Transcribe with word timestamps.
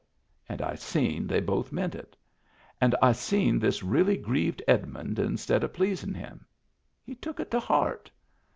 "And 0.49 0.63
I 0.63 0.73
seen 0.73 1.27
they 1.27 1.39
both 1.41 1.71
meant 1.71 1.93
it. 1.93 2.17
And 2.81 2.95
I 3.03 3.11
seen 3.11 3.59
this 3.59 3.83
really 3.83 4.17
grieved 4.17 4.63
Edmund 4.67 5.19
instead 5.19 5.63
of 5.63 5.73
pleasin' 5.73 6.15
him. 6.15 6.47
He 7.03 7.13
took 7.13 7.39
it 7.39 7.51
to 7.51 7.59
heart. 7.59 8.09